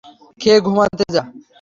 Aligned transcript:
খেয়ে 0.39 0.59
ঘুমোতে 0.65 1.05
যা! 1.15 1.23